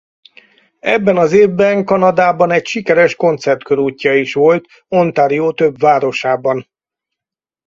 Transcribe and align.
Ebben 0.79 1.17
az 1.17 1.33
évben 1.33 1.85
Kanadában 1.85 2.51
egy 2.51 2.65
sikeres 2.65 3.15
koncertkörútja 3.15 4.15
is 4.15 4.33
volt 4.33 4.65
Ontario 4.87 5.51
több 5.51 5.79
városában. 5.79 6.65